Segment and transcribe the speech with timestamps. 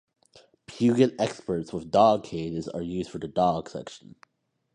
[0.65, 4.15] Peugeot Experts with dog cages are used for the Dog Section.